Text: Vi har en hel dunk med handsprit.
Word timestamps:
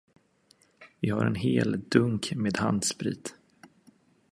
Vi 0.99 1.09
har 1.09 1.25
en 1.25 1.35
hel 1.35 1.79
dunk 1.89 2.33
med 2.35 2.57
handsprit. 2.57 3.35